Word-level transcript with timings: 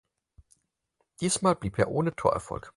Diesmal 1.19 1.53
blieb 1.55 1.77
er 1.77 1.89
ohne 1.89 2.15
Torerfolg. 2.15 2.69